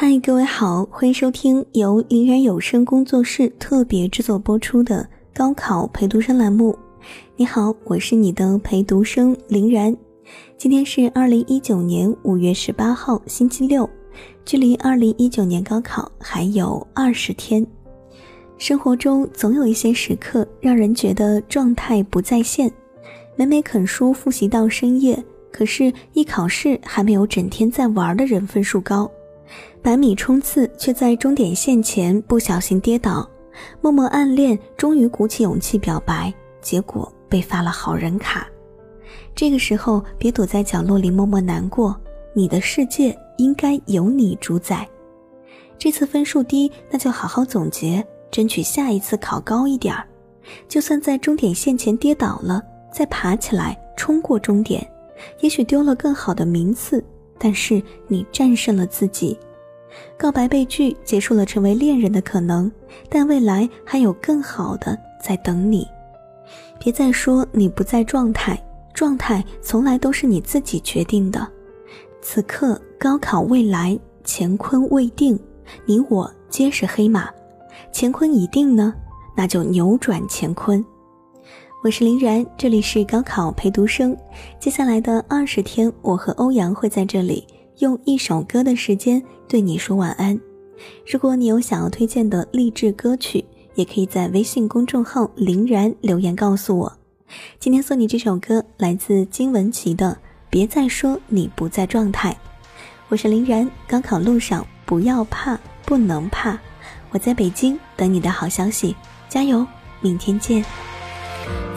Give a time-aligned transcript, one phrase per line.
[0.00, 5.04] 嗨，各位好，欢迎收听由林园有声工作室特别制作播出的
[5.34, 6.78] 高考陪读生栏目。
[7.34, 9.92] 你好，我是你的陪读生林然。
[10.56, 13.90] 今天是二零一九年五月十八号，星期六，
[14.44, 17.66] 距离二零一九年高考还有二十天。
[18.56, 22.70] 生活中总有一些时刻让人觉得状态不在线，
[23.34, 29.10] 每每啃书复习到深夜，可是，一考试还没有整天在玩的人分数高。
[29.82, 33.28] 百米冲刺，却在终点线前不小心跌倒；
[33.80, 38.46] 默默暗恋，终于鼓起勇气表白，结果被发了好人卡。
[39.34, 41.98] 这个时候，别躲在角落里默默难过，
[42.34, 44.86] 你的世界应该由你主宰。
[45.78, 50.06] 这次分数低，那就好好总结，争取下一次考高一点儿。
[50.66, 52.62] 就算在终点线前跌倒了，
[52.92, 54.86] 再爬起来冲过终点，
[55.40, 57.04] 也许丢了更好的名次。
[57.38, 59.38] 但是你战胜了自己，
[60.16, 62.70] 告白被拒，结束了成为恋人的可能，
[63.08, 65.86] 但未来还有更好的在等你。
[66.78, 68.60] 别再说你不在状态，
[68.92, 71.46] 状态从来都是你自己决定的。
[72.20, 75.38] 此刻高考未来乾坤未定，
[75.86, 77.28] 你我皆是黑马。
[77.92, 78.92] 乾坤已定呢，
[79.36, 80.84] 那就扭转乾坤。
[81.80, 84.14] 我是林然，这里是高考陪读生。
[84.58, 87.46] 接下来的二十天，我和欧阳会在这里
[87.78, 90.38] 用一首歌的时间对你说晚安。
[91.06, 93.44] 如果你有想要推荐的励志歌曲，
[93.76, 96.92] 也可以在微信公众号“林然”留言告诉我。
[97.60, 100.10] 今天送你这首歌，来自金文岐的
[100.50, 102.32] 《别再说你不在状态》。
[103.08, 106.58] 我是林然，高考路上不要怕，不能怕。
[107.10, 108.96] 我在北京等你的好消息，
[109.28, 109.64] 加油！
[110.00, 110.64] 明天见。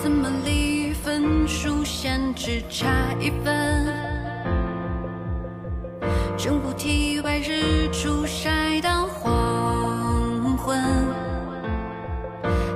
[0.00, 2.86] 怎么离分数线只差
[3.20, 3.86] 一分？
[6.36, 10.78] 正不体外，日出晒到黄昏。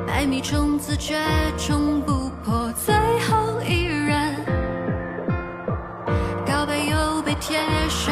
[0.06, 1.16] 百米冲刺却
[1.56, 4.34] 冲不破最后一人。
[6.44, 8.11] 告白又被贴上